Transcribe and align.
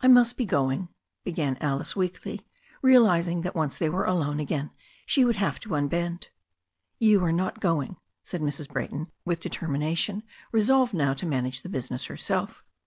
"I 0.00 0.08
must 0.08 0.38
be 0.38 0.46
going," 0.46 0.88
began 1.22 1.58
Alice 1.60 1.94
weakly, 1.94 2.40
realizing 2.80 3.42
that 3.42 3.54
once 3.54 3.76
they 3.76 3.90
were 3.90 4.06
alone 4.06 4.40
again 4.40 4.70
she 5.04 5.22
would 5.22 5.36
have 5.36 5.60
to 5.60 5.74
unbend. 5.74 6.28
"You 6.98 7.22
are 7.24 7.30
not 7.30 7.60
going," 7.60 7.96
said 8.22 8.40
Mrs. 8.40 8.70
Brayton 8.72 9.08
with 9.26 9.42
determina* 9.42 9.98
tion, 9.98 10.22
resolved 10.50 10.94
now 10.94 11.12
to 11.12 11.26
manage 11.26 11.60
the 11.60 11.68
business 11.68 12.06
herself. 12.06 12.64